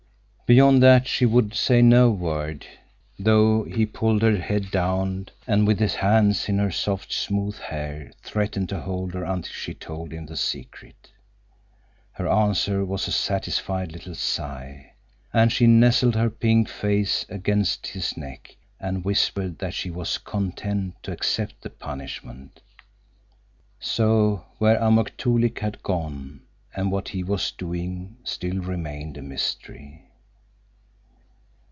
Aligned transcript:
Beyond 0.51 0.83
that 0.83 1.07
she 1.07 1.25
would 1.25 1.53
say 1.55 1.81
no 1.81 2.09
word, 2.11 2.67
though 3.17 3.63
he 3.63 3.85
pulled 3.85 4.21
her 4.21 4.35
head 4.35 4.69
down, 4.69 5.29
and 5.47 5.65
with 5.65 5.79
his 5.79 5.95
hands 5.95 6.49
in 6.49 6.59
her 6.59 6.69
soft, 6.71 7.13
smooth 7.13 7.57
hair 7.59 8.11
threatened 8.21 8.67
to 8.67 8.81
hold 8.81 9.13
her 9.13 9.23
until 9.23 9.53
she 9.53 9.73
told 9.73 10.11
him 10.11 10.25
the 10.25 10.35
secret. 10.35 11.09
Her 12.11 12.27
answer 12.27 12.83
was 12.83 13.07
a 13.07 13.13
satisfied 13.13 13.93
little 13.93 14.13
sigh, 14.13 14.91
and 15.31 15.53
she 15.53 15.67
nestled 15.67 16.15
her 16.15 16.29
pink 16.29 16.67
face 16.67 17.25
against 17.29 17.87
his 17.87 18.17
neck, 18.17 18.57
and 18.77 19.05
whispered 19.05 19.57
that 19.59 19.73
she 19.73 19.89
was 19.89 20.17
content 20.17 20.95
to 21.03 21.13
accept 21.13 21.61
the 21.61 21.69
punishment. 21.69 22.59
So 23.79 24.43
where 24.57 24.77
Amuk 24.81 25.15
Toolik 25.15 25.59
had 25.59 25.81
gone, 25.81 26.41
and 26.75 26.91
what 26.91 27.07
he 27.07 27.23
was 27.23 27.51
doing, 27.53 28.17
still 28.25 28.57
remained 28.59 29.15
a 29.15 29.21
mystery. 29.21 30.09